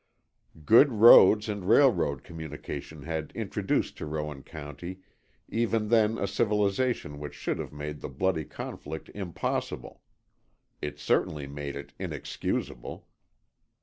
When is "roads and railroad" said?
0.93-2.23